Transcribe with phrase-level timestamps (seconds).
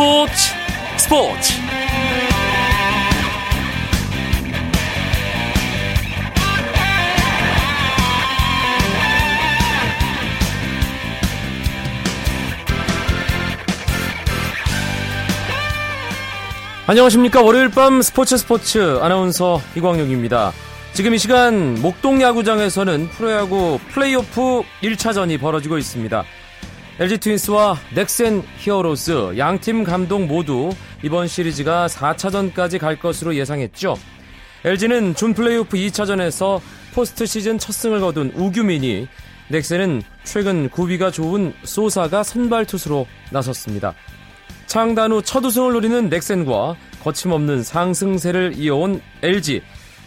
[0.00, 0.32] 스포츠
[0.96, 1.52] 스포츠.
[16.86, 17.42] 안녕하십니까.
[17.42, 20.52] 월요일 밤 스포츠 스포츠 아나운서 이광용입니다.
[20.94, 26.24] 지금 이 시간 목동 야구장에서는 프로야구 플레이오프 1차전이 벌어지고 있습니다
[27.00, 30.68] LG 트윈스와 넥센 히어로즈 양팀 감독 모두
[31.02, 33.96] 이번 시리즈가 4차전까지 갈 것으로 예상했죠.
[34.64, 36.60] LG는 준 플레이오프 2차전에서
[36.92, 39.08] 포스트 시즌 첫 승을 거둔 우규민이
[39.48, 43.94] 넥센은 최근 구위가 좋은 소사가 선발 투수로 나섰습니다.
[44.66, 49.62] 창단 후 첫 우승을 노리는 넥센과 거침없는 상승세를 이어온 LG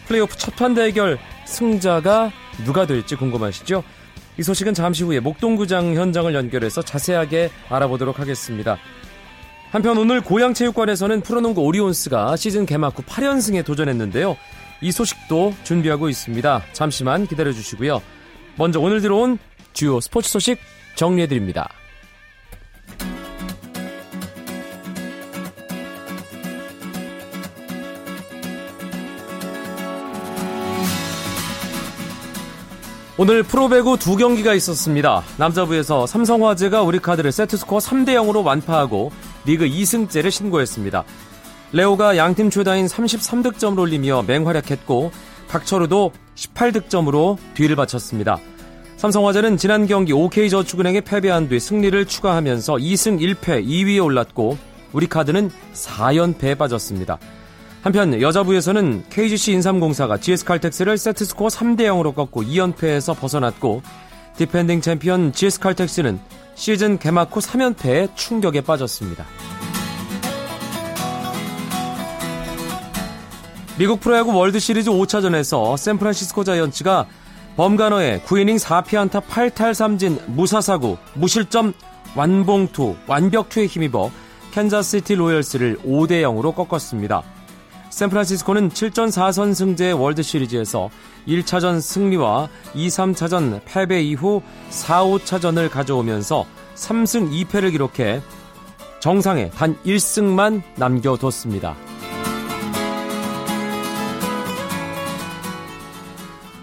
[0.06, 2.30] 플레이오프 첫 판 대결 승자가
[2.64, 3.82] 누가 될지 궁금하시죠?
[4.36, 8.78] 이 소식은 잠시 후에 목동구장 현장을 연결해서 자세하게 알아보도록 하겠습니다.
[9.70, 14.36] 한편 오늘 고양체육관에서는 프로농구 오리온스가 시즌 개막 후 8연승에 도전했는데요.
[14.80, 16.62] 이 소식도 준비하고 있습니다.
[16.72, 18.02] 잠시만 기다려 주시고요.
[18.56, 19.38] 먼저 오늘 들어온
[19.72, 20.58] 주요 스포츠 소식
[20.94, 21.68] 정리해 드립니다.
[33.16, 35.22] 오늘 프로배구 두 경기가 있었습니다.
[35.36, 39.12] 남자부에서 삼성화재가 우리카드를 세트스코어 3대 0으로 완파하고
[39.46, 41.04] 리그 2승째를 신고했습니다.
[41.70, 45.12] 레오가 양팀 최다인 33득점을 올리며 맹활약했고
[45.46, 48.38] 박철우도 18득점으로 뒤를 바쳤습니다.
[48.96, 54.58] 삼성화재는 지난 경기 OK저축은행에 패배한 뒤 승리를 추가하면서 2승 1패 2위에 올랐고
[54.92, 57.18] 우리카드는 4연패에 빠졌습니다.
[57.84, 63.82] 한편 여자부에서는 KGC 인삼공사가 GS칼텍스를 세트스코어 3대 0으로 꺾고 2연패에서 벗어났고
[64.38, 66.18] 디펜딩 챔피언 GS칼텍스는
[66.54, 69.26] 시즌 개막 후 3연패에 충격에 빠졌습니다.
[73.78, 77.06] 미국 프로야구 월드시리즈 5차전에서 샌프란시스코 자이언츠가
[77.56, 81.74] 범가너의 9이닝 4피안타 8탈삼진 무사사구 무실점
[82.16, 84.10] 완봉투 완벽투에 힘입어
[84.52, 87.22] 캔자스시티 로열스를 5대 0으로 꺾었습니다.
[87.94, 90.90] 샌프란시스코는 7전 4선 승제 월드시리즈에서
[91.28, 96.44] 1차전 승리와 2, 3차전 패배 이후 4, 5차전을 가져오면서
[96.74, 98.20] 3승 2패를 기록해
[98.98, 101.76] 정상에 단 1승만 남겨뒀습니다.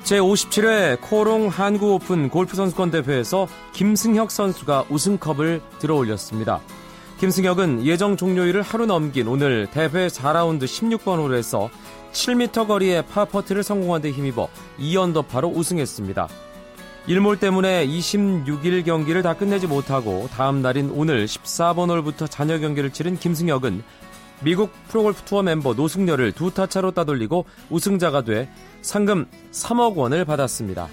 [0.04, 6.60] 제57회 코롱 한국 오픈 골프 선수권 대회에서 김승혁 선수가 우승컵을 들어올렸습니다.
[7.22, 11.70] 김승혁은 예정 종료일을 하루 넘긴 오늘 대회 4라운드 16번 홀에서
[12.14, 14.50] 7m 거리의 파퍼트를 성공한 데 힘입어
[14.80, 16.28] 2언더파로 우승했습니다.
[17.06, 23.20] 일몰 때문에 26일 경기를 다 끝내지 못하고 다음 날인 오늘 14번 홀부터 잔여 경기를 치른
[23.20, 23.84] 김승혁은
[24.44, 28.50] 미국 프로골프 투어 멤버 노승열을 두 타차로 따돌리고 우승자가 돼
[28.82, 30.90] 상금 3억 원을 받았습니다.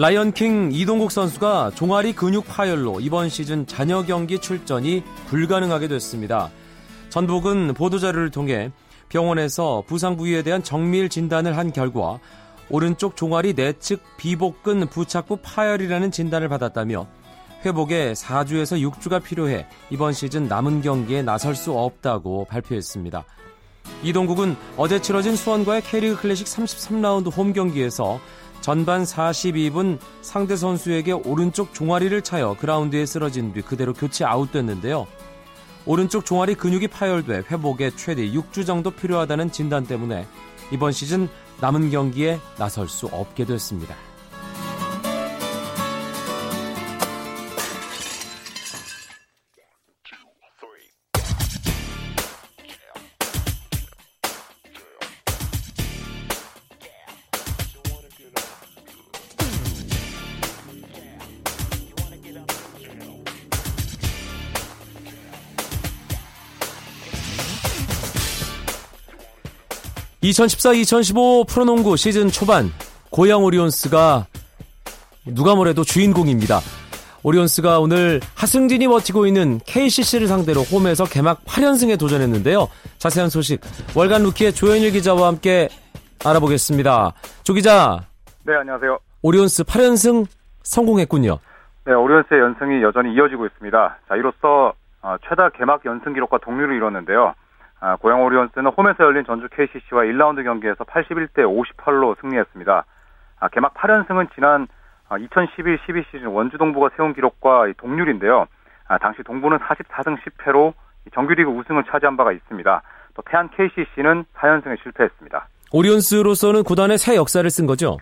[0.00, 6.50] 라이언킹 이동국 선수가 종아리 근육 파열로 이번 시즌 잔여 경기 출전이 불가능하게 됐습니다.
[7.10, 8.72] 전북은 보도자료를 통해
[9.10, 12.18] 병원에서 부상 부위에 대한 정밀 진단을 한 결과
[12.70, 17.06] 오른쪽 종아리 내측 비복근 부착부 파열이라는 진단을 받았다며
[17.66, 23.22] 회복에 4주에서 6주가 필요해 이번 시즌 남은 경기에 나설 수 없다고 발표했습니다.
[24.02, 28.18] 이동국은 어제 치러진 수원과의 K리그 클래식 33라운드 홈 경기에서
[28.60, 35.06] 전반 42분 상대 선수에게 오른쪽 종아리를 차여 그라운드에 쓰러진 뒤 그대로 교체 아웃됐는데요.
[35.86, 40.26] 오른쪽 종아리 근육이 파열돼 회복에 최대 6주 정도 필요하다는 진단 때문에
[40.70, 41.28] 이번 시즌
[41.60, 43.94] 남은 경기에 나설 수 없게 됐습니다.
[70.22, 72.66] 2014-2015 프로농구 시즌 초반
[73.10, 74.26] 고양 오리온스가
[75.26, 76.58] 누가 뭐래도 주인공입니다.
[77.22, 82.68] 오리온스가 오늘 하승진이 버티고 있는 KCC를 상대로 홈에서 개막 8연승에 도전했는데요.
[82.98, 83.60] 자세한 소식
[83.94, 85.68] 월간 루키의 조현일 기자와 함께
[86.24, 87.12] 알아보겠습니다.
[87.42, 88.00] 조 기자.
[88.44, 88.98] 네, 안녕하세요.
[89.22, 90.26] 오리온스 8연승
[90.62, 91.38] 성공했군요.
[91.84, 93.98] 네, 오리온스의 연승이 여전히 이어지고 있습니다.
[94.08, 97.34] 자, 이로써 어, 최다 개막 연승 기록과 동률을 이뤘는데요.
[97.80, 102.84] 아, 고양 오리온스는 홈에서 열린 전주 KCC와 1라운드 경기에서 81대 58로 승리했습니다.
[103.40, 104.68] 아, 개막 8연승은 지난
[105.08, 108.46] 2011-12 시즌 원주 동부가 세운 기록과 동률인데요.
[109.00, 110.74] 당시 동부는 44승 10패로
[111.14, 112.82] 정규리그 우승을 차지한 바가 있습니다.
[113.14, 115.48] 또 태안 KCC는 4연승에 실패했습니다.
[115.72, 117.96] 오리온스로서는 구단의 새 역사를 쓴 거죠?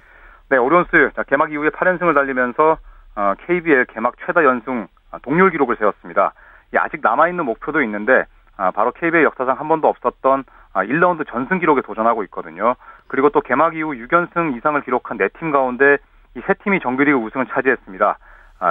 [0.50, 2.78] 네, 오리온스 개막 이후에 8연승을 달리면서
[3.46, 4.88] KBL 개막 최다 연승
[5.22, 6.32] 동률 기록을 세웠습니다.
[6.76, 8.24] 아직 남아있는 목표도 있는데
[8.74, 10.44] 바로 KBL 역사상 한 번도 없었던
[10.74, 12.74] 1라운드 전승 기록에 도전하고 있거든요.
[13.06, 15.98] 그리고 또 개막 이후 6연승 이상을 기록한 4팀 가운데
[16.36, 18.18] 이 세 팀이 정규리그 우승을 차지했습니다.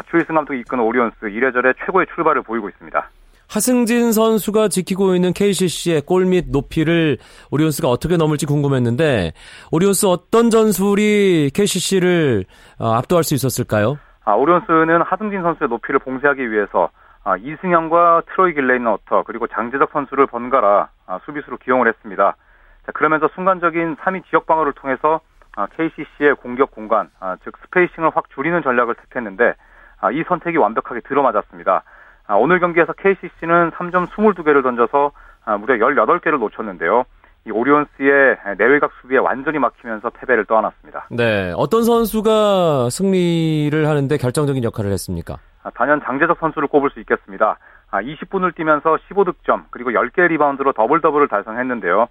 [0.10, 3.10] 추일승 감독이 이끄는 오리온스 이래저래 최고의 출발을 보이고 있습니다.
[3.50, 7.18] 하승진 선수가 지키고 있는 KCC의 골및 높이를
[7.52, 9.32] 오리온스가 어떻게 넘을지 궁금했는데
[9.72, 12.44] 오리온스 어떤 전술이 KCC를
[12.80, 13.98] 어, 압도할 수 있었을까요?
[14.26, 16.90] 아, 오리온스는 하승진 선수의 높이를 봉쇄하기 위해서
[17.28, 22.38] 아, 이승현과 트로이 길렌워터 그리고 장재석 선수를 번갈아 아, 수비수로 기용을 했습니다.
[22.86, 25.20] 자, 그러면서 순간적인 3-2 지역 방어를 통해서
[25.58, 29.56] 아, KCC의 공격 공간, 아, 즉 spacing을 확 줄이는 전략을 택했는데
[30.00, 31.84] 아, 이 선택이 완벽하게 들어맞았습니다.
[32.28, 35.12] 아, 오늘 경기에서 KCC는 3점 22개를 던져서
[35.44, 37.04] 아, 무려 18개를 놓쳤는데요.
[37.46, 41.08] 이 오리온스의 내외곽 수비에 완전히 막히면서 패배를 떠안았습니다.
[41.12, 45.38] 네, 어떤 선수가 승리를 하는데 결정적인 역할을 했습니까?
[45.68, 47.58] 아, 단연 장재석 선수를 꼽을 수 있겠습니다.
[47.92, 52.08] 20분을 뛰면서 15득점 그리고 10개 리바운드로 더블 더블을 달성했는데요.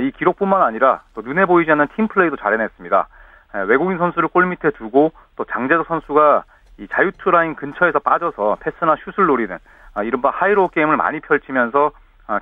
[0.00, 3.08] 이 기록뿐만 아니라 또 눈에 보이지 않는 팀 플레이도 잘 해냈습니다.
[3.68, 6.44] 외국인 선수를 골 밑에 두고 또 장재석 선수가
[6.78, 9.56] 이 자유투 라인 근처에서 빠져서 패스나 슛을 노리는
[10.02, 11.92] 이른바 high-low 게임을 많이 펼치면서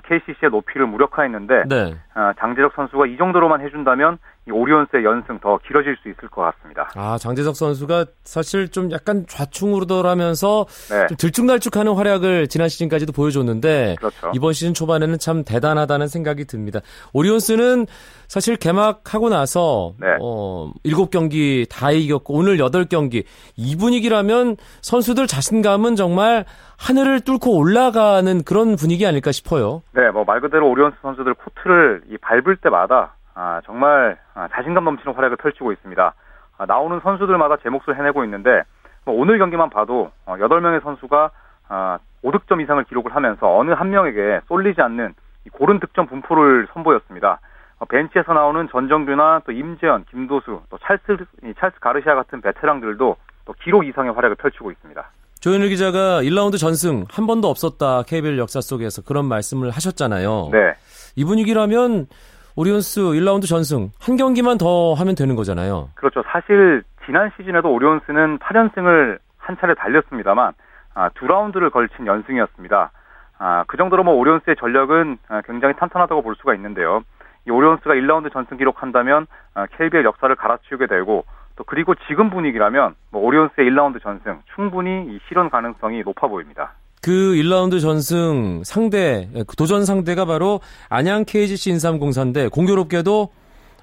[0.03, 1.95] KCC의 높이를 무력화했는데 네.
[2.37, 6.89] 장재석 선수가 이 정도로만 해준다면 이 오리온스의 연승 더 길어질 수 있을 것 같습니다.
[6.95, 11.07] 아 장재석 선수가 사실 좀 약간 좌충우돌하면서 네.
[11.07, 14.31] 좀 들쭉날쭉하는 활약을 지난 시즌까지도 보여줬는데 그렇죠.
[14.35, 16.79] 이번 시즌 초반에는 참 대단하다는 생각이 듭니다.
[17.13, 17.85] 오리온스는
[18.27, 20.07] 사실 개막하고 나서 네.
[20.21, 23.23] 어, 7경기 다 이겼고 오늘 8경기
[23.55, 26.45] 이 분위기라면 선수들 자신감은 정말
[26.77, 29.83] 하늘을 뚫고 올라가는 그런 분위기 아닐까 싶어요.
[29.93, 35.13] 네, 뭐 말 그대로 오리온스 선수들 코트를 이 밟을 때마다 아, 정말 아, 자신감 넘치는
[35.13, 36.13] 활약을 펼치고 있습니다.
[36.57, 38.63] 아, 나오는 선수들마다 제 몫을 해내고 있는데
[39.05, 41.31] 뭐 오늘 경기만 봐도 어, 8명의 선수가
[41.69, 45.13] 아, 5득점 이상을 기록을 하면서 어느 한 명에게 쏠리지 않는
[45.51, 47.39] 고른 득점 분포를 선보였습니다.
[47.79, 51.25] 어, 벤치에서 나오는 전정규나 또 임재현, 김도수, 또 찰스,
[51.59, 53.15] 찰스 가르시아 같은 베테랑들도
[53.45, 55.03] 또 기록 이상의 활약을 펼치고 있습니다.
[55.41, 60.49] 조현일 기자가 1라운드 전승 한 번도 없었다 KBL 역사 속에서 그런 말씀을 하셨잖아요.
[60.53, 60.73] 네.
[61.17, 62.07] 이 분위기라면
[62.55, 65.89] 오리온스 1라운드 전승 한 경기만 더 하면 되는 거잖아요.
[65.95, 66.23] 그렇죠.
[66.27, 70.53] 사실 지난 시즌에도 오리온스는 8연승을 한 차례 달렸습니다만
[70.93, 72.91] 아, 두 라운드를 걸친 연승이었습니다.
[73.39, 77.01] 아, 그 정도로 뭐 오리온스의 전력은 아, 굉장히 탄탄하다고 볼 수가 있는데요.
[77.47, 83.21] 이 오리온스가 1라운드 전승 기록한다면 아, KBL 역사를 갈아치우게 되고 또 그리고 지금 분위기라면 뭐
[83.23, 86.73] 오리온스의 1라운드 전승 충분히 이 실현 가능성이 높아 보입니다.
[87.03, 93.29] 그 1라운드 전승 상대 그 도전 상대가 바로 안양 KGC 인삼공사인데 공교롭게도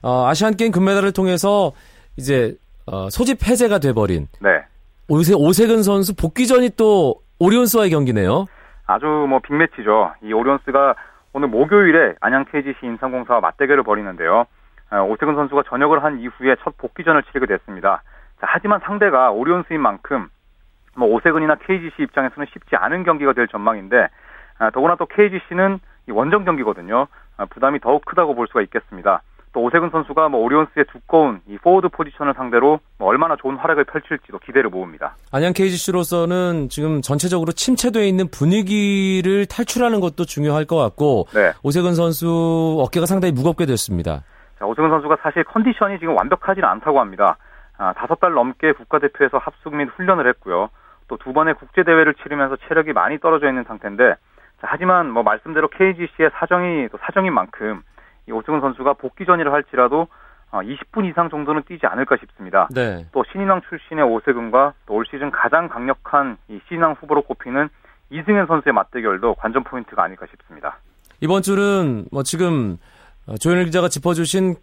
[0.03, 1.73] 어, 아시안 게임 금메달을 통해서
[2.17, 2.57] 이제
[2.87, 4.63] 어, 소집 해제가 돼버린 네.
[5.09, 8.47] 오세 오세근 선수 복귀전이 또 오리온스와의 경기네요.
[8.87, 10.13] 아주 뭐 빅매치죠.
[10.23, 10.95] 이 오리온스가
[11.35, 14.47] 오늘 목요일에 안양 KGC 인삼공사와 맞대결을 벌이는데요.
[14.93, 18.03] 어, 오세근 선수가 전역을 한 이후에 첫 복귀전을 치르게 됐습니다.
[18.41, 20.29] 자, 하지만 상대가 오리온스인 만큼
[20.97, 24.09] 뭐 오세근이나 KGC 입장에서는 쉽지 않은 경기가 될 전망인데
[24.59, 25.81] 아, 더구나 또 KGC는
[26.11, 27.07] 원정 경기거든요.
[27.37, 29.23] 아, 부담이 더욱 크다고 볼 수가 있겠습니다.
[29.53, 34.39] 또 오세근 선수가 뭐 오리온스의 두꺼운 이 포워드 포지션을 상대로 뭐 얼마나 좋은 활약을 펼칠지도
[34.39, 35.17] 기대를 모읍니다.
[35.33, 41.53] 안양 KGC로서는 지금 전체적으로 침체되어 있는 분위기를 탈출하는 것도 중요할 것 같고 네.
[41.65, 44.23] 오세근 선수 어깨가 상당히 무겁게 됐습니다.
[44.59, 47.37] 자, 오세근 선수가 사실 컨디션이 지금 완벽하지는 않다고 합니다.
[47.77, 50.69] 아, 다섯 달 넘게 국가대표에서 합숙 및 훈련을 했고요.
[51.11, 54.15] 또 두 번의 국제 대회를 치르면서 체력이 많이 떨어져 있는 상태인데
[54.61, 57.83] 자, 하지만 뭐 말씀대로 KGC의 사정이 또 사정인 만큼
[58.29, 60.07] 이 오승훈 선수가 복귀전이라 할지라도
[60.53, 62.69] 어, 20분 이상 정도는 뛰지 않을까 싶습니다.
[62.73, 63.07] 네.
[63.13, 67.69] 또 신인왕 출신의 오세근과 또올 시즌 가장 강력한 이 신인왕 후보로 꼽히는
[68.11, 70.79] 이승현 선수의 맞대결도 관전 포인트가 아닐까 싶습니다.
[71.21, 72.79] 이번 주는 뭐 지금
[73.27, 74.55] 어, 조현일 기자가 짚어주신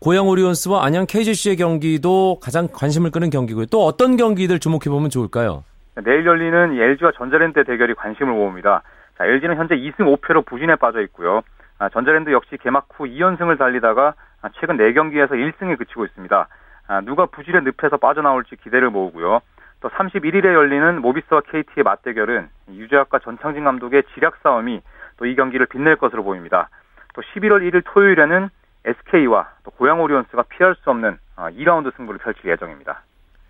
[0.00, 3.66] 고양 오리온스와 안양 KGC의 경기도 가장 관심을 끄는 경기고요.
[3.66, 5.64] 또 어떤 경기들 주목해 보면 좋을까요?
[6.04, 8.82] 내일 열리는 LG와 전자랜드 대결이 관심을 모읍니다.
[9.16, 11.40] 자, LG는 현재 2승 5패로 부진에 빠져 있고요.
[11.78, 16.48] 아, 전자랜드 역시 개막 후 2연승을 달리다가 아, 최근 4경기에서 1승에 그치고 있습니다.
[16.88, 19.40] 아, 누가 부진의 늪에서 빠져나올지 기대를 모으고요.
[19.80, 24.80] 또 31일에 열리는 모비스와 KT의 맞대결은 유재학과 전창진 감독의 지략 싸움이
[25.18, 26.68] 또 이 경기를 빛낼 것으로 보입니다.
[27.14, 28.50] 또 11월 1일 토요일에는
[28.86, 33.02] SK와 또 고양 오리온스가 피할 수 없는 2라운드 어, 승부를 펼칠 예정입니다.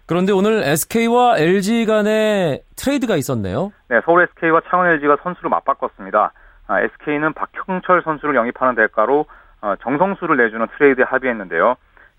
[0.06, 3.72] 그런데 오늘 SK와 LG 간의 트레이드가 있었네요.
[3.88, 6.32] 네, 서울 SK와 창원 LG가 선수를 맞바꿨습니다.
[6.68, 9.26] 아, SK는 박형철 선수를 영입하는 대가로
[9.62, 11.76] 어, 정성수를 내주는 트레이드에 합의했는데요.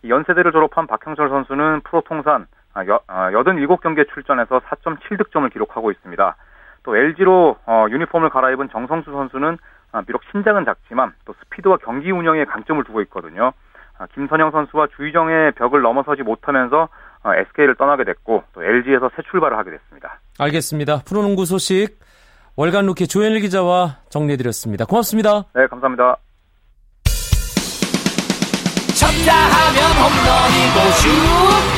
[0.07, 6.35] 연세대를 졸업한 박형철 선수는 프로 통산 87경기에 아, 출전해서 4.7득점을 기록하고 있습니다.
[6.83, 9.57] 또 LG로 어, 유니폼을 갈아입은 정성수 선수는 아,
[10.05, 13.53] 비록 신장은 작지만 또 스피드와 경기 운영에 강점을 두고 있거든요.
[14.13, 16.89] 김선형 선수와 주희정의 벽을 넘어서지 못하면서
[17.25, 20.19] SK를 어, 떠나게 됐고 또 LG에서 새 출발을 하게 됐습니다.
[20.39, 21.01] 알겠습니다.
[21.05, 21.99] 프로농구 소식
[22.55, 24.85] 월간 루키 조현일 기자와 정리해드렸습니다.
[24.85, 25.45] 고맙습니다.
[25.53, 26.17] 네, 감사합니다.
[28.97, 30.91] 쳤다 하면 홈런이고
[31.71, 31.76] 슛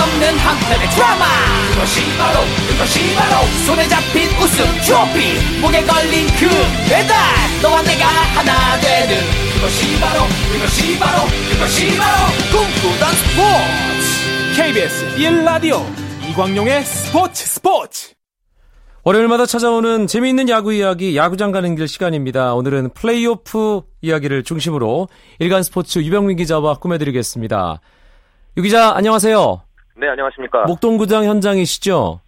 [0.00, 1.24] 각본 없는 한편의 드라마
[1.74, 6.48] 그것이 바로 그것이 바로 손에 잡힌 우승 트로피 목에 걸린 그
[6.88, 7.16] 배달
[7.62, 9.16] 너와 내가 하나 되는
[9.54, 15.82] 그것이 바로 그것이 바로 그것이 바로 꿈꾸던 스포츠 KBS 1라디오
[16.30, 18.14] 이광용의 스포츠 스포츠
[19.02, 22.54] 월요일마다 찾아오는 재미있는 야구 이야기, 야구장 가는 길 시간입니다.
[22.54, 27.80] 오늘은 플레이오프 이야기를 중심으로 일간 스포츠 유병민 기자와 꾸며드리겠습니다.
[28.58, 29.69] 유 기자, 안녕하세요.
[30.00, 30.64] 네, 안녕하십니까.
[30.64, 32.20] 목동구장 현장이시죠?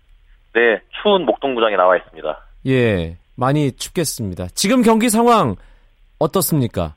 [0.52, 2.38] 네, 추운 목동구장에 나와 있습니다.
[2.66, 4.48] 예, 많이 춥겠습니다.
[4.54, 5.56] 지금 경기 상황
[6.18, 6.94] 어떻습니까?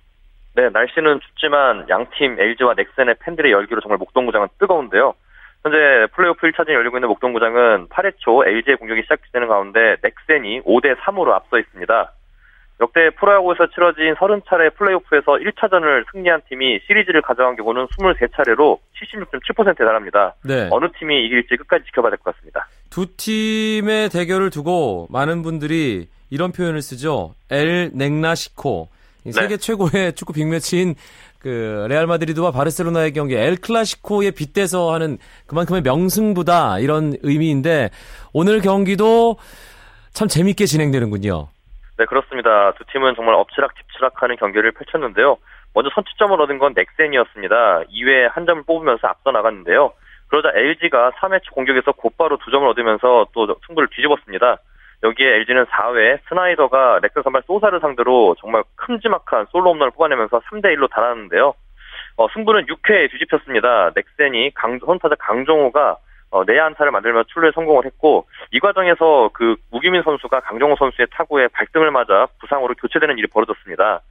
[0.53, 5.13] 네, 날씨는 춥지만 양팀 LG와 넥센의 팬들의 열기로 정말 목동구장은 뜨거운데요.
[5.63, 11.31] 현재 플레이오프 1차전이 열리고 있는 목동구장은 8회 초 LG의 공격이 시작되는 가운데 넥센이 5대 3으로
[11.31, 12.11] 앞서 있습니다.
[12.81, 20.35] 역대 프로야구에서 치러진 30차례 플레이오프에서 1차전을 승리한 팀이 시리즈를 가져간 경우는 23차례로 76.7%에 달합니다.
[20.43, 20.67] 네.
[20.71, 22.67] 어느 팀이 이길지 끝까지 지켜봐야 될 것 같습니다.
[22.89, 27.33] 두 팀의 대결을 두고 많은 분들이 이런 표현을 쓰죠.
[27.49, 28.89] 엘 넥라시코.
[29.31, 29.57] 세계 네.
[29.57, 30.95] 최고의 축구 빅매치인
[31.39, 35.17] 그 레알 마드리드와 바르셀로나의 경기 엘 클라시코에 빗대서 하는
[35.47, 37.89] 그만큼의 명승부다 이런 의미인데
[38.33, 39.37] 오늘 경기도
[40.11, 41.47] 참 재밌게 진행되는군요.
[41.97, 42.73] 네 그렇습니다.
[42.73, 45.37] 두 팀은 정말 엎치락뒤치락하는 경기를 펼쳤는데요.
[45.73, 47.83] 먼저 선취점을 얻은 건 넥센이었습니다.
[47.83, 49.93] 2회 한 점을 뽑으면서 앞서 나갔는데요.
[50.27, 54.57] 그러자 LG가 3회 초 공격에서 곧바로 두 점을 얻으면서 또 승부를 뒤집었습니다.
[55.03, 60.89] 여기에 LG는 4회 스나이더가 렉슨 선발 소사를 상대로 정말 큼지막한 솔로 홈런을 뽑아내면서 3대 1로
[60.89, 61.53] 달았는데요.
[62.17, 63.91] 어, 승부는 6회에 뒤집혔습니다.
[63.95, 65.97] 넥센이 강, 선타자 강정호가
[66.31, 71.91] 어, 내안타를 만들며 출루에 성공을 했고 이 과정에서 그 무기민 선수가 강정호 선수의 타구에 발등을
[71.91, 74.01] 맞아 부상으로 교체되는 일이 벌어졌습니다.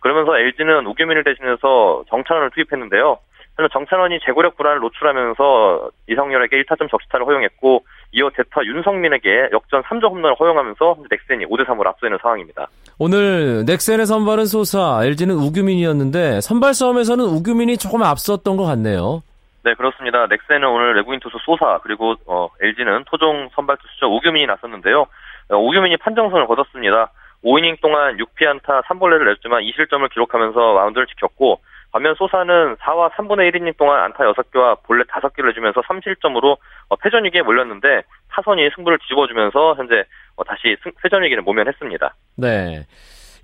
[0.00, 3.18] 그러면서 LG는 우규민을 대신해서 정찬원을 투입했는데요.
[3.54, 10.34] 하지만 정찬원이 제고력 불안을 노출하면서 이성열에게 1타점 적시타를 허용했고 이어 대타 윤성민에게 역전 3점 홈런을
[10.38, 12.68] 허용하면서 넥센이 5대 3으로 앞서 있는 상황입니다.
[12.98, 19.22] 오늘 넥센의 선발은 소사, LG는 우규민이었는데 선발 싸움에서는 우규민이 조금 앞섰던 것 같네요.
[19.64, 20.26] 네, 그렇습니다.
[20.26, 25.06] 넥센은 오늘 외국인 투수 소사 그리고 어, LG는 토종 선발 투수죠 우규민이 나섰는데요.
[25.50, 27.12] 어, 우규민이 판정선을 거뒀습니다.
[27.44, 31.60] 5이닝 동안 6피안타 3볼레를 냈지만 2실점을 기록하면서 마운드를 지켰고
[31.92, 36.56] 반면 소사는 4와 3분의 1이닝 동안 안타 6개와 볼넷 5개를 내주면서 3실점으로
[36.88, 40.04] 어, 패전 위기에 몰렸는데 타선이 승부를 뒤집어주면서 현재
[40.36, 42.14] 어, 다시 패전 위기를 모면했습니다.
[42.38, 42.86] 네.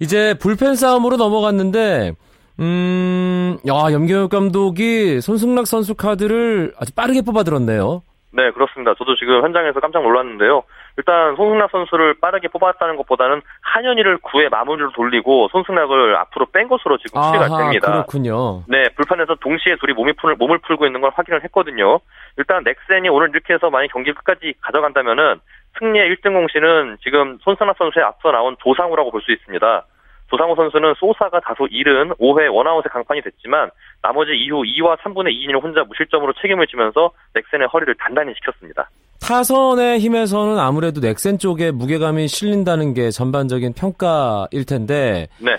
[0.01, 2.13] 이제 불펜 싸움으로 넘어갔는데
[2.61, 8.03] 음, 야, 염경엽 감독이 손승락 선수 카드를 아주 빠르게 뽑아들었네요.
[8.31, 8.95] 네, 그렇습니다.
[8.95, 10.62] 저도 지금 현장에서 깜짝 놀랐는데요.
[10.99, 17.23] 일단 손승락 선수를 빠르게 뽑았다는 것보다는 한현희를 9회 마무리를 돌리고 손승락을 앞으로 뺀 것으로 지금
[17.23, 17.91] 추리가 됩니다.
[17.93, 18.65] 그렇군요.
[18.69, 22.00] 네, 불판에서 동시에 둘이 몸이 풀, 몸을 풀고 있는 걸 확인을 했거든요.
[22.37, 25.41] 일단 넥센이 오늘 이렇게 해서 만약 경기 끝까지 가져간다면은
[25.79, 29.85] 승리의 1등 공신은 지금 손승락 선수의 앞서 나온 조상우라고 볼 수 있습니다.
[30.31, 33.71] 조상우 선수는 소사가 다소 이른 5회 원아웃에 강판이 됐지만
[34.03, 38.89] 나머지 이후 2와 3분의 2이닝을 혼자 무실점으로 책임을 지면서 넥센의 허리를 단단히 지켰습니다.
[39.21, 45.29] 타선의 힘에서는 아무래도 넥센 쪽에 무게감이 실린다는 게 전반적인 평가일 텐데.
[45.39, 45.57] 네.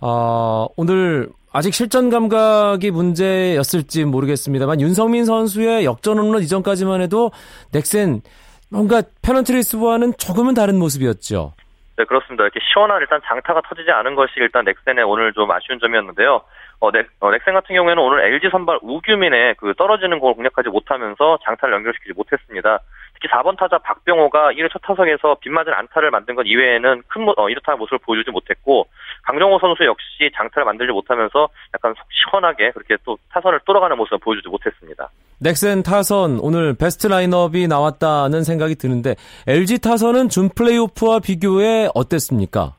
[0.00, 7.32] 어, 오늘 아직 실전 감각이 문제였을지 모르겠습니다만 윤성민 선수의 역전 홈런 이전까지만 해도
[7.72, 8.22] 넥센
[8.70, 11.54] 뭔가 페넌트리스와는 조금은 다른 모습이었죠.
[12.00, 12.44] 네, 그렇습니다.
[12.44, 16.40] 이렇게 시원한 일단 장타가 터지지 않은 것이 일단 넥센의 오늘 좀 아쉬운 점이었는데요.
[16.80, 21.38] 어, 넥, 어, 넥센 같은 경우에는 오늘 LG 선발 우규민의 그 떨어지는 공을 공략하지 못하면서
[21.44, 22.78] 장타를 연결시키지 못했습니다.
[23.12, 27.78] 특히 4번 타자 박병호가 1회 첫 타석에서 빗맞은 안타를 만든 것 이외에는 큰 어, 이렇다는
[27.78, 28.86] 모습을 보여주지 못했고
[29.24, 34.48] 강정호 선수 역시 장타를 만들지 못하면서 약간 속 시원하게 그렇게 또 타선을 뚫어가는 모습을 보여주지
[34.48, 35.10] 못했습니다.
[35.42, 39.14] 넥센 타선 오늘 베스트 라인업이 나왔다는 생각이 드는데
[39.46, 42.74] LG 타선은 준 플레이오프와 비교해 어땠습니까?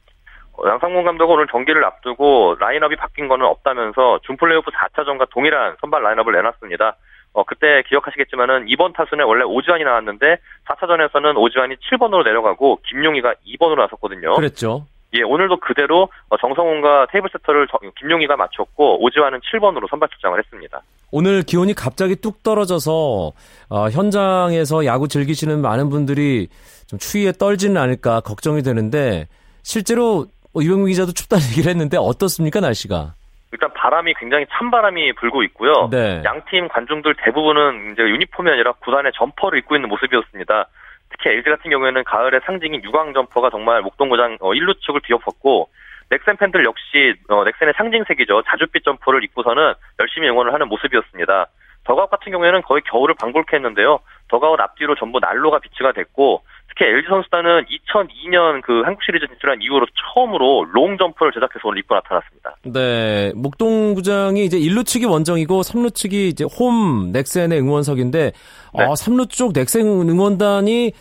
[0.53, 6.03] 어, 양상문 감독은 오늘 경기를 앞두고 라인업이 바뀐 거는 없다면서 준 플레이오프 4차전과 동일한 선발
[6.03, 6.97] 라인업을 내놨습니다.
[7.33, 10.37] 어, 그때 기억하시겠지만은 2번 타순에 원래 오지환이 나왔는데
[10.67, 14.35] 4차전에서는 오지환이 7번으로 내려가고 김용희가 2번으로 나섰거든요.
[14.35, 14.85] 그랬죠.
[15.13, 20.83] 예, 오늘도 그대로 어, 정성훈과 테이블 세터를 김용희가 맞췄고 오지환은 7번으로 선발 출장을 했습니다.
[21.11, 23.31] 오늘 기온이 갑자기 뚝 떨어져서
[23.69, 26.47] 어, 현장에서 야구 즐기시는 많은 분들이
[26.87, 29.27] 좀 추위에 떨지는 않을까 걱정이 되는데
[29.63, 33.13] 실제로 뭐 유병민 기자도 춥다는 얘기를 했는데 어떻습니까 날씨가?
[33.51, 35.89] 일단 바람이 굉장히 찬 바람이 불고 있고요.
[35.91, 36.21] 네.
[36.23, 40.67] 양팀 관중들 대부분은 이제 유니폼이 아니라 구단의 점퍼를 입고 있는 모습이었습니다.
[41.09, 45.67] 특히 LG 같은 경우에는 가을의 상징인 유광 점퍼가 정말 목동구장 어, 1루 측을 뒤엎었고
[46.11, 48.43] 넥센 팬들 역시 어, 넥센의 상징색이죠.
[48.43, 51.47] 자줏빛 점퍼를 입고서는 열심히 응원을 하는 모습이었습니다.
[51.83, 53.99] 더그아웃 같은 경우에는 거의 겨울을 방불케 했는데요.
[54.27, 59.87] 더그아웃 앞뒤로 전부 난로가 비치가 됐고 특히 LG 선수단은 2002년 그 한국 시리즈 진출한 이후로
[60.13, 62.55] 처음으로 롱 점퍼를 제작해서 오늘 입고 나타났습니다.
[62.63, 68.83] 네, 목동 구장이 이제 1루 측이 원정이고 3루 측이 이제 홈 넥센의 응원석인데 네.
[68.83, 70.91] 어, 3루 쪽 넥센 응원단이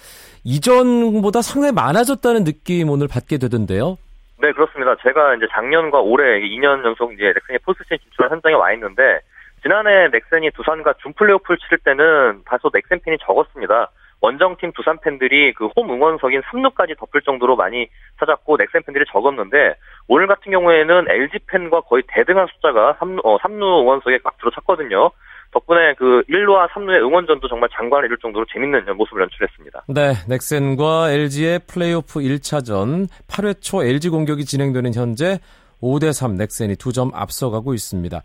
[0.45, 3.97] 이전보다 상당히 많아졌다는 느낌 오늘 받게 되던데요.
[4.41, 4.97] 네, 그렇습니다.
[5.03, 9.21] 제가 이제 작년과 올해 2년 연속 이제 넥센이 포스트시즌 진출한 현장에 와 있는데
[9.63, 13.91] 지난해 넥센이 두산과 준 플레이오프를 치를 때는 다소 넥센 팬이 적었습니다.
[14.23, 19.75] 원정팀 두산 팬들이 그 홈 응원석인 3루까지 덮을 정도로 많이 찾았고 넥센 팬들이 적었는데
[20.09, 25.11] 오늘 같은 경우에는 LG 팬과 거의 대등한 숫자가 3루, 어, 3루 응원석에 막 들어찼거든요.
[25.53, 29.85] 덕분에 그 1루와 3루의 응원전도 정말 장관을 이룰 정도로 재밌는 모습을 연출했습니다.
[29.89, 35.41] 네, 넥센과 LG의 플레이오프 1차전 8회 초 LG 공격이 진행되는 현재
[35.83, 38.23] 5대3 넥센이 2점 앞서가고 있습니다.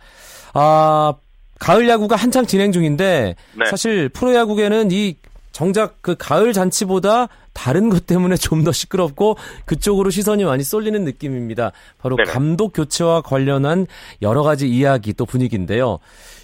[0.53, 1.13] 아,
[1.59, 3.65] 가을 야구가 한창 진행 중인데 네.
[3.65, 5.15] 사실 프로 야구계는 이
[5.51, 9.35] 정작 그 가을 잔치보다 다른 것 때문에 좀 더 시끄럽고
[9.65, 11.71] 그쪽으로 시선이 많이 쏠리는 느낌입니다.
[11.99, 12.31] 바로 네네.
[12.31, 13.85] 감독 교체와 관련한
[14.21, 15.99] 여러 가지 이야기 또 분위기인데요.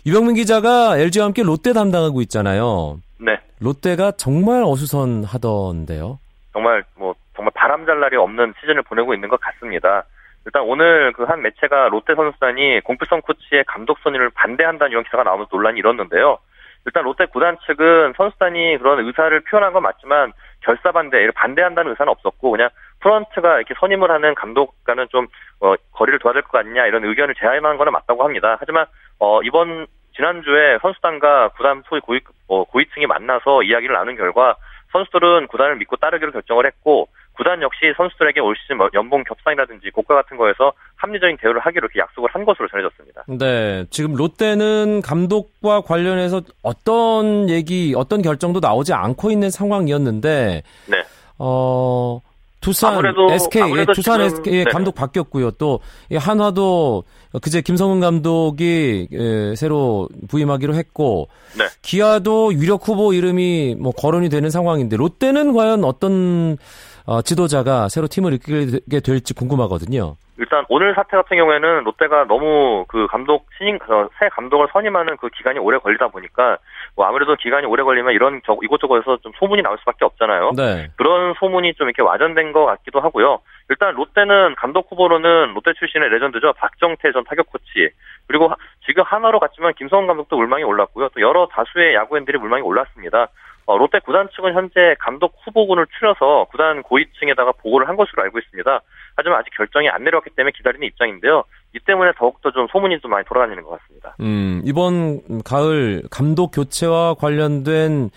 [0.05, 2.99] 유병민 기자가 LG와 함께 롯데 담당하고 있잖아요.
[3.19, 3.39] 네.
[3.59, 6.19] 롯데가 정말 어수선하던데요.
[6.53, 10.03] 정말 뭐 정말 바람잘 날이 없는 시즌을 보내고 있는 것 같습니다.
[10.45, 15.49] 일단 오늘 그 한 매체가 롯데 선수단이 공필성 코치의 감독 선임을 반대한다는 이런 기사가 나오면서
[15.51, 16.37] 논란이 일었는데요.
[16.85, 22.51] 일단 롯데 구단 측은 선수단이 그런 의사를 표현한 건 맞지만 결사 반대, 반대한다는 의사는 없었고
[22.51, 25.27] 그냥 프런트가 이렇게 선임을 하는 감독과는 좀
[25.59, 28.57] 어, 거리를 둬야 될 것 같냐 이런 의견을 제안한 거는 맞다고 합니다.
[28.59, 28.85] 하지만
[29.19, 34.55] 어, 이번 지난주에 선수단과 구단 소위 고위, 어, 고위층이 만나서 이야기를 나눈 결과
[34.91, 37.07] 선수들은 구단을 믿고 따르기로 결정을 했고
[37.41, 41.99] 구단 역시 선수들에게 올 시즌 뭐 연봉 겹상이라든지 고가 같은 거에서 합리적인 대우를 하기로 이렇게
[41.99, 43.23] 약속을 한 것으로 전해졌습니다.
[43.29, 51.03] 네, 지금 롯데는 감독과 관련해서 어떤 얘기, 어떤 결정도 나오지 않고 있는 상황이었는데, 네.
[51.39, 52.19] 어,
[52.59, 54.71] 두산, 아무래도- SK, 예, 아무래도 두산 지금- SK 네.
[54.71, 55.49] 감독 바뀌었고요.
[55.51, 57.03] 또이 한화도
[57.41, 61.27] 그제 김성훈 감독이 예, 새로 부임하기로 했고,
[61.57, 61.65] 네.
[61.81, 66.57] 기아도 유력 후보 이름이 뭐 거론이 되는 상황인데 롯데는 과연 어떤
[67.05, 70.15] 어, 지도자가 새로 팀을 이끌게 될지 궁금하거든요.
[70.37, 75.29] 일단 오늘 사태 같은 경우에는 롯데가 너무 그 감독 신임 어, 새 감독을 선임하는 그
[75.29, 76.57] 기간이 오래 걸리다 보니까
[76.95, 80.53] 뭐 아무래도 기간이 오래 걸리면 이런 저, 이곳저곳에서 좀 소문이 나올 수밖에 없잖아요.
[80.57, 80.87] 네.
[80.97, 83.39] 그런 소문이 좀 이렇게 와전된 것 같기도 하고요.
[83.69, 86.53] 일단 롯데는 감독 후보로는 롯데 출신의 레전드죠.
[86.53, 87.89] 박정태 전 타격 코치.
[88.27, 88.55] 그리고 하-
[88.87, 91.09] 지금 하나로 갔지만 김성훈 감독도 물망이 올랐고요.
[91.13, 93.27] 또 여러 다수의 야구인들이 물망이 올랐습니다.
[93.71, 98.81] 어, 롯데 구단 측은 현재 감독 후보군을 추려서 구단 고위층에다가 보고를 한 것으로 알고 있습니다.
[99.15, 101.43] 하지만 아직 결정이 안 내려왔기 때문에 기다리는 입장인데요.
[101.73, 104.15] 이 때문에 더욱더 좀 소문이 좀 많이 돌아다니는 것 같습니다.
[104.19, 108.09] 음, 이번 가을 감독 교체와 관련된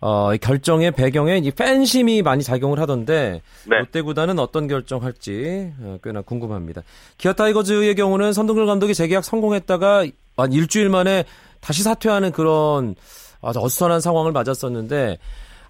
[0.00, 3.78] 어, 이 결정의 배경에 이 팬심이 많이 작용을 하던데 네.
[3.78, 6.82] 롯데 구단은 어떤 결정할지 어, 꽤나 궁금합니다.
[7.18, 11.24] 기아 타이거즈의 경우는 선동열 감독이 재계약 성공했다가 한 일주일 만에
[11.60, 12.94] 다시 사퇴하는 그런
[13.42, 15.18] 아주 어수선한 상황을 맞았었는데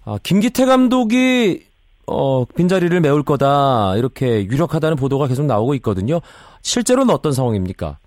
[0.05, 1.63] 어, 김기태 감독이
[2.07, 6.19] 어, 빈자리를 메울 거다 이렇게 유력하다는 보도가 계속 나오고 있거든요.
[6.61, 7.97] 실제로는 어떤 상황입니까?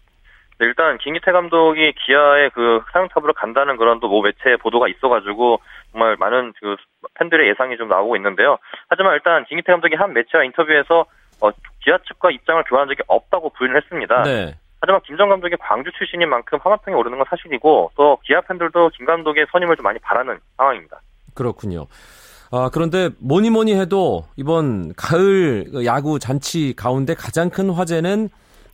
[0.58, 5.60] 네, 일단 김기태 감독이 기아의 그 사령탑으로 간다는 그런 또뭐 매체 보도가 있어가지고
[5.92, 6.76] 정말 많은 그
[7.14, 8.58] 팬들의 예상이 좀 나오고 있는데요.
[8.88, 11.06] 하지만 일단 김기태 감독이 한 매체와 인터뷰에서
[11.40, 11.50] 어,
[11.82, 14.22] 기아 측과 입장을 교환한 적이 없다고 부인을 했습니다.
[14.22, 14.54] 네.
[14.84, 19.46] 하지만 김정 감독이 광주 출신인 만큼 하마평에 오르는 건 사실이고 또 기아 팬들도 김 감독의
[19.50, 21.00] 선임을 좀 많이 바라는 상황입니다.
[21.34, 21.86] 그렇군요.
[22.52, 28.28] 아, 그런데 뭐니 뭐니 해도 이번 가을 야구 잔치 가운데 가장 큰 화제는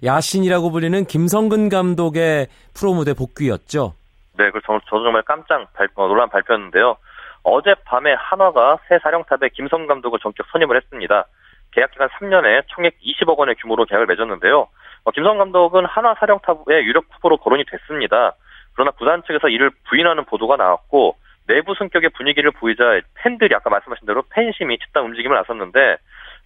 [0.05, 3.94] 야신이라고 불리는 김성근 감독의 프로 무대 복귀였죠.
[4.37, 6.96] 네, 그 저, 저도 정말 깜짝 발, 어, 놀란 발표였는데요.
[7.44, 11.27] 어젯밤에 한화가 새 사령탑에 김성 감독을 전격 선임을 했습니다.
[11.70, 14.66] 계약 기간 3년에 총액 20억 원의 규모로 계약을 맺었는데요.
[15.04, 18.34] 어, 김성 감독은 한화 사령탑의 유력 후보로 거론이 됐습니다.
[18.74, 24.22] 그러나 구단 측에서 이를 부인하는 보도가 나왔고 내부 성격의 분위기를 보이자 팬들이 아까 말씀하신 대로
[24.30, 25.96] 팬심이 집단 움직임을 나섰는데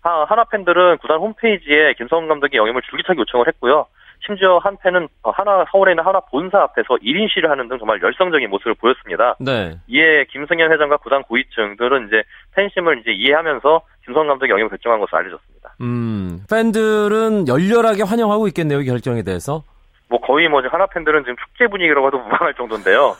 [0.01, 3.87] 하나 팬들은 구단 홈페이지에 김성훈 감독의 영임을 줄기차게 요청을 했고요.
[4.27, 8.49] 심지어 한 팬은 하나 서울에 있는 하나 본사 앞에서 1인 시를 하는 등 정말 열성적인
[8.49, 9.37] 모습을 보였습니다.
[9.39, 9.77] 네.
[9.87, 12.23] 이에 김승현 회장과 구단 고위층들은 이제
[12.55, 15.64] 팬심을 이제 이해하면서 김성훈 감독의 영임을 결정한 것으로 알려졌습니다.
[15.81, 19.63] 음, 팬들은 열렬하게 환영하고 있겠네요, 이 결정에 대해서.
[20.09, 23.17] 뭐 거의 뭐 하나 팬들은 지금 축제 분위기라고 해도 무방할 정도인데요.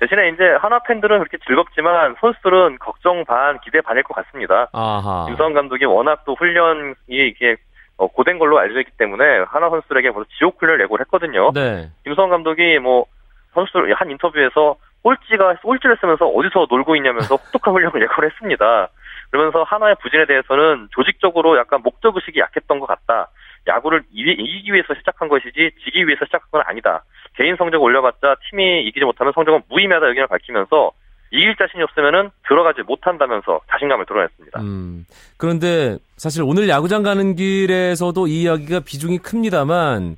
[0.00, 4.68] 대신에 이제 하나 팬들은 그렇게 즐겁지만 선수들은 걱정 반, 기대 반일 것 같습니다.
[4.72, 5.26] 아하.
[5.26, 7.56] 김성환 감독이 워낙 또 훈련이 이게
[7.96, 11.52] 어, 고된 걸로 알려져 있기 때문에 하나 선수들에게 벌써 지옥 훈련을 예고를 했거든요.
[11.52, 11.90] 네.
[12.04, 13.06] 김성환 감독이 뭐
[13.54, 18.88] 선수들 한 인터뷰에서 꼴찌가 꼴찌를 쓰면서 어디서 놀고 있냐면서 혹독한 훈련을 예고를 했습니다.
[19.30, 23.28] 그러면서 하나의 부진에 대해서는 조직적으로 약간 목적 의식이 약했던 것 같다.
[23.66, 27.02] 야구를 이기기 위해서 시작한 것이지 지기 위해서 시작한 건 아니다.
[27.36, 30.92] 개인 성적 올려봤자 팀이 이기지 못하면 성적은 무의미하다 의견을 밝히면서
[31.30, 34.60] 이길 자신이 없으면은 들어가지 못한다면서 자신감을 드러냈습니다.
[34.60, 35.04] 음,
[35.36, 40.16] 그런데 사실 오늘 야구장 가는 길에서도 이 이야기가 비중이 큽니다만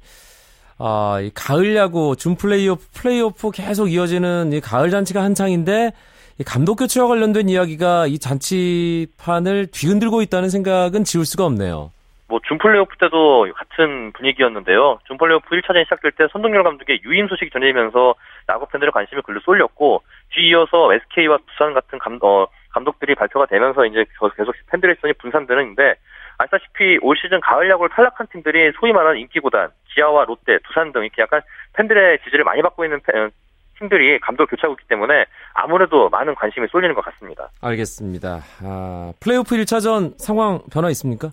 [0.78, 5.92] 아, 이 가을 야구 준 플레이오프 플레이오프 계속 이어지는 이 가을 잔치가 한창인데
[6.38, 11.92] 이 감독 교체와 관련된 이야기가 이 잔치판을 뒤흔들고 있다는 생각은 지울 수가 없네요.
[12.28, 14.98] 뭐 준 플레이오프 때도 같은 분위기였는데요.
[15.06, 18.14] 준 플레이오프 1차전이 시작될 때 선동열 감독의 유임 소식이 전해지면서
[18.48, 24.04] 야구 팬들의 관심이 글로 쏠렸고 뒤이어서 SK와 두산 같은 감, 어, 감독들이 발표가 되면서 이제
[24.36, 25.94] 계속 팬들의 시선이 분산되는데
[26.38, 31.22] 아시다시피 올 시즌 가을 야구를 탈락한 팀들이 소위 말하는 인기구단 기아와 롯데, 두산 등 이렇게
[31.22, 31.40] 약간
[31.74, 33.30] 팬들의 지지를 많이 받고 있는 팬,
[33.78, 37.50] 팀들이 감독을 교체하고 있기 때문에 아무래도 많은 관심이 쏠리는 것 같습니다.
[37.60, 38.40] 알겠습니다.
[38.64, 41.30] 아, 플레이오프 1차전 상황 변화 있습니까?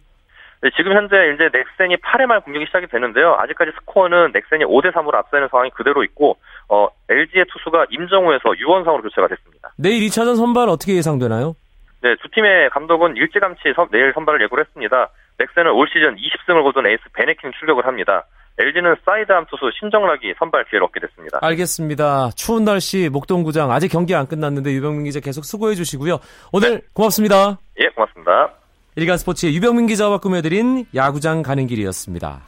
[0.62, 3.36] 네, 지금 현재 이제 넥센이 8회 말 공격이 시작이 되는데요.
[3.38, 6.38] 아직까지 스코어는 넥센이 5대 3으로 앞서 있는 상황이 그대로 있고
[6.70, 9.74] 어, LG의 투수가 임정우에서 유원상으로 교체가 됐습니다.
[9.78, 11.56] 내일 2차전 선발 어떻게 예상되나요?
[12.04, 15.10] 네, 두 팀의 감독은 일찌감치 선, 내일 선발을 예고를 했습니다.
[15.40, 18.26] 넥센은 올 시즌 20승을 거둔 에이스 밴헤켄이 출격을 합니다.
[18.60, 21.40] LG는 사이드암 투수 신정락이 선발 기회를 얻게 됐습니다.
[21.42, 22.32] 알겠습니다.
[22.36, 26.20] 추운 날씨 목동구장 아직 경기 안 끝났는데 유병민 기자 계속 수고해 주시고요.
[26.52, 26.82] 오늘 네.
[26.92, 27.58] 고맙습니다.
[27.80, 28.52] 예, 고맙습니다.
[28.98, 32.42] 일간 스포츠의 유병민 기자와 꾸며드린 야구장 가는 길이었습니다.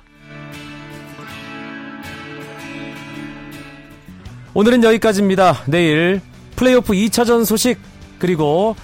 [4.53, 5.53] 오늘은 여기까지입니다.
[5.69, 6.19] 내일
[6.57, 7.79] 플레이오프 2차전 소식
[8.19, 8.75] 그리고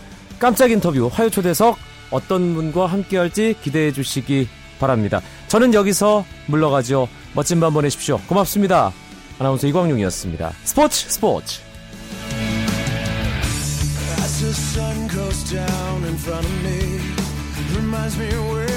[0.41, 1.77] 깜짝 인터뷰 화요 초대석
[2.09, 4.49] 어떤 분과 함께 할지 기대해 주시기
[4.79, 5.21] 바랍니다.
[5.47, 7.07] 저는 여기서 물러가죠.
[7.35, 8.19] 멋진 밤 보내십시오.
[8.27, 8.91] 고맙습니다.
[9.37, 10.51] 아나운서 이광용이었습니다.
[10.63, 11.61] 스포츠 스포츠
[17.73, 18.70] reminds me where